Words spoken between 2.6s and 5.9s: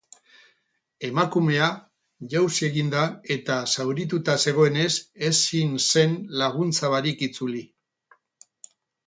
egin da eta zaurituta zegoenez ezin